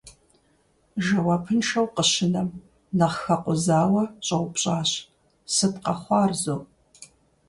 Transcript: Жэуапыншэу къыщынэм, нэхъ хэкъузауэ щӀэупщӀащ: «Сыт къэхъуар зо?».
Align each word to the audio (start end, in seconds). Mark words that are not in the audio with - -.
Жэуапыншэу 1.05 1.87
къыщынэм, 1.95 2.49
нэхъ 2.97 3.19
хэкъузауэ 3.23 4.03
щӀэупщӀащ: 4.25 4.91
«Сыт 5.53 5.75
къэхъуар 5.83 6.31
зо?». 6.43 6.55